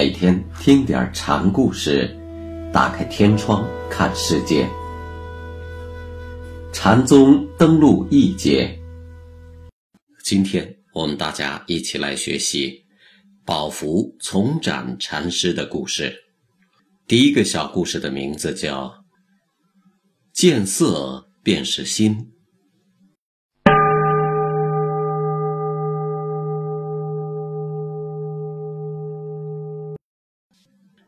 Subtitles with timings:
[0.00, 2.08] 每天听点禅故事，
[2.72, 4.66] 打开天窗看世界。
[6.72, 8.80] 禅宗登陆一节，
[10.24, 12.82] 今天我们大家一起来学习
[13.44, 16.16] 宝福从展禅师的故事。
[17.06, 19.04] 第一个小故事的名字叫
[20.32, 22.32] “见色便是心”。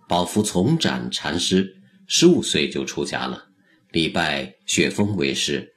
[0.08, 3.46] 宝福从展禅师十五岁就出家了，
[3.90, 5.74] 礼拜雪峰为师。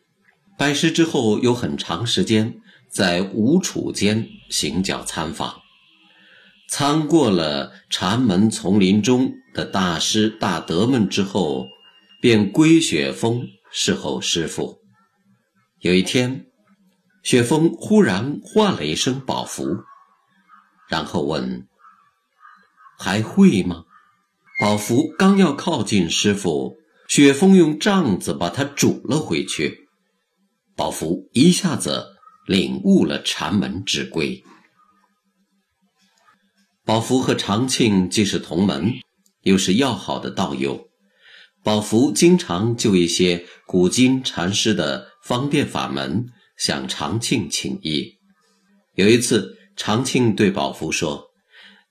[0.58, 5.62] 拜师之后，有很长时间在吴楚间行脚参访，
[6.70, 11.68] 参过了禅门丛林中的大师大德们之后，
[12.22, 14.80] 便归雪峰侍候师傅。
[15.80, 16.48] 有一天，
[17.22, 19.84] 雪峰忽然唤了一声“宝福”，
[20.90, 21.68] 然后问
[22.98, 23.86] ：“还会吗？”
[24.58, 26.78] 宝福刚要靠近师傅，
[27.10, 29.90] 雪峰用杖子把他拄了回去。
[30.78, 32.16] 宝福一下子
[32.48, 34.42] 领悟了禅门之规。
[36.86, 38.94] 宝福和长庆既是同门，
[39.42, 40.88] 又是要好的道友。
[41.62, 48.16] 宝福经常就一些古今禅师的方便法门向长庆请益。
[48.94, 51.32] 有一次，长庆对宝福说：“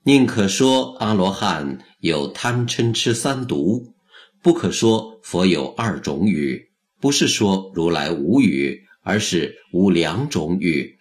[0.04, 3.94] 宁可说阿罗汉。”有贪嗔痴三毒，
[4.42, 6.68] 不可说佛有二种语，
[7.00, 10.98] 不是说如来无语，而是无两种语。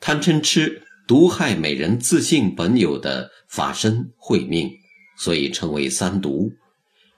[0.00, 4.68] 贪嗔痴毒害美人自信本有的法身慧命，
[5.16, 6.50] 所以称为三毒。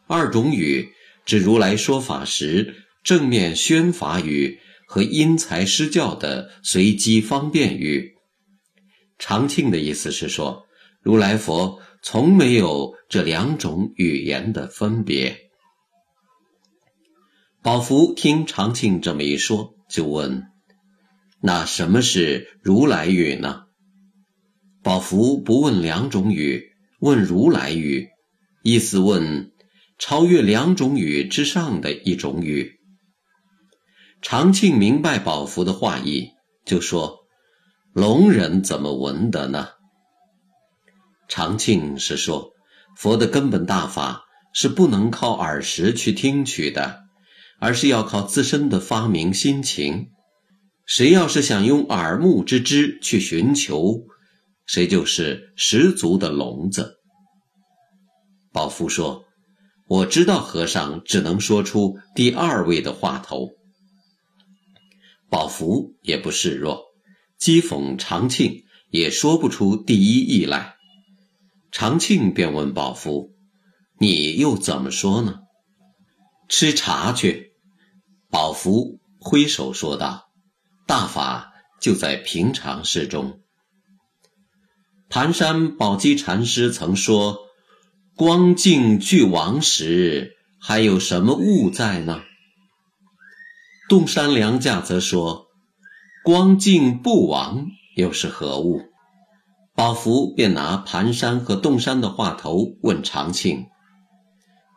[0.06, 0.91] 二种语
[1.25, 8.13] 指如来说法时正面宣法语和因材施教的随机方便语。
[9.19, 10.66] 长庆的意思是说，
[11.02, 11.80] 如来佛。
[12.06, 15.48] 从没有这两种语言的分别。
[17.62, 20.42] 宝福听长庆这么一说，就问
[21.41, 23.62] ：“那什么是如来语呢？”
[24.84, 28.08] 宝福不问两种语，问如来语，
[28.62, 29.54] 意思问
[29.98, 32.80] 超越两种语之上的一种语。
[34.20, 36.32] 长庆明白宝福的话意，
[36.66, 37.23] 就说
[37.94, 39.69] ：“聋人怎么闻得呢？”
[41.28, 42.53] 长庆是说，
[42.97, 47.04] 佛的根本大法是不能靠耳识去听取的，
[47.59, 50.10] 而是要靠自身的发明心情。
[50.87, 54.03] 谁要是想用耳目之知去寻求，
[54.66, 56.97] 谁就是十足的聋子。
[58.53, 59.25] 宝福说
[59.88, 63.49] ：“我知道和尚只能说出第二位的话头。”
[65.31, 66.83] 宝福也不示弱，
[67.44, 70.77] 讥讽长庆也说不出第一义来。
[71.71, 73.34] 长庆便问宝福
[74.00, 75.41] ：“你又怎么说呢？”
[76.49, 77.53] 吃茶去。
[78.31, 80.31] 宝福挥手说道
[80.88, 81.53] ：“大法
[81.83, 83.43] 就在平常事中。”
[85.10, 87.41] 盘山宝鸡禅师曾说
[88.16, 92.22] ：“光境俱亡时，还有什么物在呢？”
[93.91, 95.44] 洞山良价则说
[96.24, 98.80] ：“光境不亡，又是何物？”
[99.76, 103.66] 宝福便拿盘山和洞山的话头问长庆：“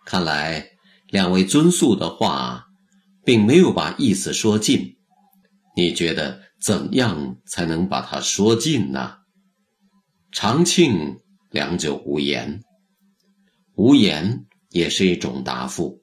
[0.05, 0.71] 看来
[1.07, 2.65] 两位尊宿的话，
[3.23, 4.97] 并没有把意思说尽。
[5.77, 9.19] 你觉得怎样才能把它说尽呢？”
[10.33, 11.15] 长庆
[11.49, 12.61] 良久无言，
[13.75, 16.01] 无言也是一种答复。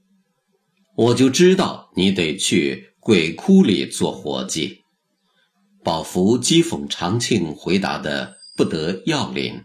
[0.97, 4.84] 我就知道你得去鬼窟里做活计。
[5.85, 8.35] 宝福讥讽长庆回答的。
[8.57, 9.65] 不得要领，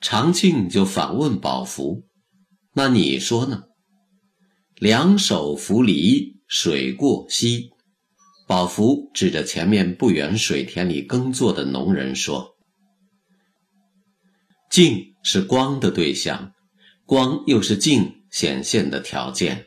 [0.00, 2.04] 长庆就反问宝福
[2.72, 3.64] ：“那你说呢？”
[4.80, 7.68] 两手扶犁，水过溪。
[8.46, 12.56] 宝福指着前面不远水田里耕作的农人说
[14.72, 16.54] ：“镜是光的对象，
[17.04, 19.66] 光又是镜显现的条件。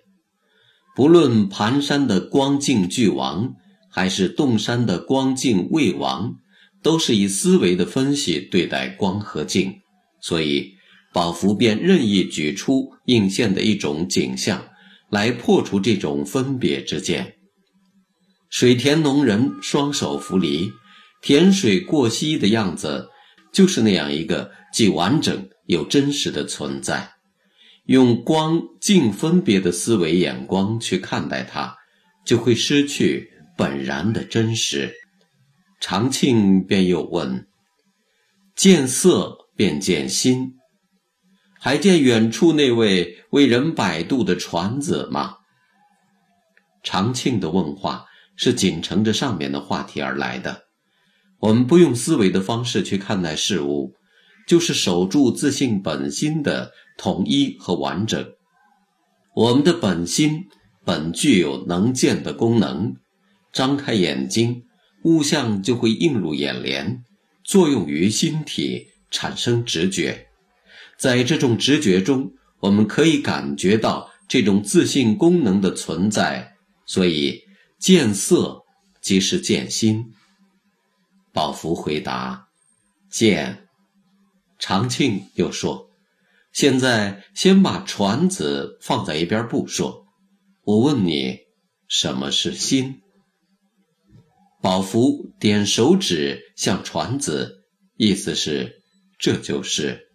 [0.96, 3.54] 不论盘山的光镜俱亡，
[3.96, 6.36] 还是洞山的光镜未亡。”
[6.86, 9.74] 都是以思维的分析对待光和镜，
[10.22, 10.76] 所以
[11.12, 14.64] 宝福便任意举出映现的一种景象，
[15.10, 17.38] 来破除这种分别之见。
[18.52, 20.72] 水田农人双手扶犁，
[21.24, 23.10] 田水过膝的样子，
[23.52, 27.14] 就是那样一个既完整又真实的存在。
[27.88, 31.76] 用光镜分别的思维眼光去看待它，
[32.24, 34.94] 就会失去本然的真实。
[35.80, 37.48] 长庆便又问
[38.56, 40.56] ：“见色便见心。
[41.60, 45.38] 还见远处那位为人摆渡的船子吗？
[46.84, 48.06] 长庆的问话
[48.36, 50.66] 是紧承着上面的话题而来的。
[51.40, 53.94] 我们不用思维的方式去看待事物，
[54.48, 58.34] 就是守住自信本心的统一和完整。
[59.36, 60.46] 我们的本心
[60.86, 62.96] 本具有能见的功能，
[63.56, 64.66] 张开眼睛，
[65.06, 67.06] 物象就会映入眼帘，
[67.42, 70.28] 作用于心体，产生直觉。
[70.98, 76.56] 在这种直觉中，我们可以感觉到这种自信功能的存在，
[76.86, 77.44] 所以
[77.80, 78.62] 见色
[79.00, 80.14] 即是见心。
[81.32, 82.50] 宝福回答
[83.10, 83.70] ：“见。”
[84.60, 85.90] 长庆又说
[86.52, 90.06] ：“现在先把船子放在一边不说，
[90.66, 91.38] 我问你，
[91.88, 93.00] 什么是心？”
[94.66, 97.66] 宝福点手指向船子，
[97.98, 98.82] 意思是
[99.20, 100.08] 这就是。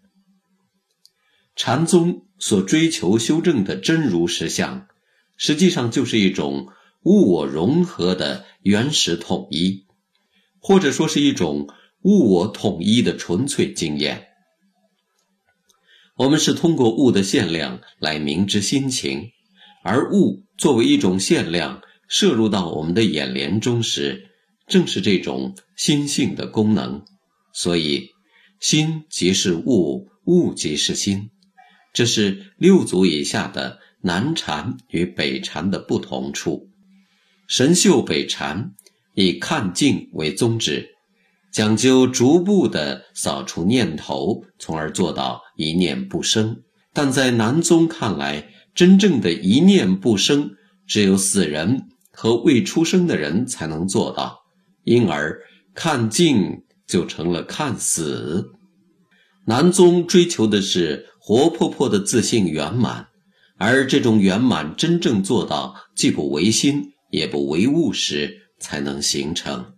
[1.54, 4.88] 禅宗所追求修正的真如实相，
[5.36, 6.66] 实际上就是一种
[7.04, 9.86] 物我融合的原始统一，
[10.58, 11.68] 或者说是一种
[12.02, 14.30] 物我统一的纯粹经验。
[16.16, 19.30] 我们是通过物的限量来明知心情，
[19.84, 24.26] 而物作为一种限量摄入到我们的眼帘中时，
[24.70, 27.04] 正是这种心性的功能。
[27.52, 28.08] 所以，
[28.60, 31.28] 心即是物，物即是心。
[31.92, 36.70] 这是六祖以下的南禅与北禅的不同处。
[37.48, 38.72] 神秀北禅
[39.14, 40.90] 以看境为宗旨，
[41.52, 46.62] 讲究逐步的扫除念头，从而做到一念不生。
[46.92, 50.52] 但在南宗看来，真正的一念不生，
[50.86, 54.39] 只有死人和未出生的人才能做到，
[54.90, 55.40] 因而
[55.74, 58.50] 看境就成了看死。
[59.46, 61.06] 南宗追求的是。
[61.22, 63.08] 活泼泼的自信圆满，
[63.58, 69.74] 而这种圆满真正做到既不违心也不违物时，才能形成。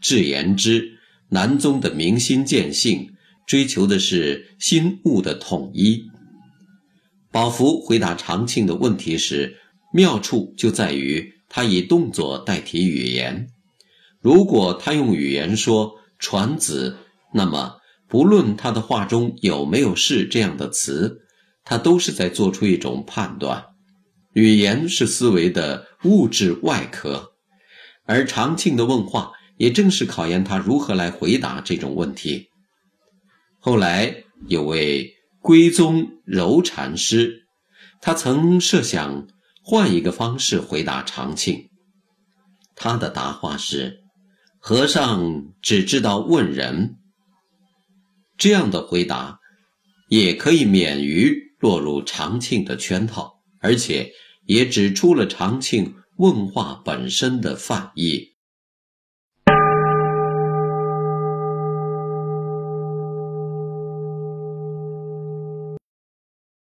[0.00, 3.10] 至言之，南宗的明心见性，
[3.46, 6.06] 追求的是心物的统一。
[7.30, 9.58] 宝福回答长庆的问题时，
[9.92, 13.46] 妙处就在于他以动作代替语言。
[14.28, 16.98] 如果他用语言说“传子”，
[17.32, 17.76] 那么。
[18.10, 21.20] 不论他的话中有没有“是”这样的词，
[21.64, 23.64] 他都是在做出一种判断。
[24.34, 27.32] 语言是思维的物质外壳，
[28.04, 32.48] 而长庆的问话也正是考验他如何来回答这种问题。
[33.58, 37.46] 后来有位归宗柔禅师，
[38.02, 39.26] 他曾设想
[39.62, 41.68] 换一个方式回答长庆，
[42.74, 44.00] 他的答话是
[44.68, 46.98] ：“和尚只知道问人。”
[48.36, 49.38] 这样的回答，
[50.10, 54.12] 也可以免于落入长庆的圈套，而且
[54.44, 58.34] 也指出了长庆问话本身的犯意。